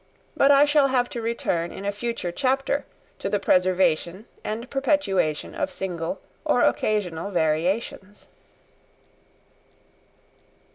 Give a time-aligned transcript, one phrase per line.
[0.35, 2.85] But I shall have to return in a future chapter
[3.19, 8.27] to the preservation and perpetuation of single or occasional variations.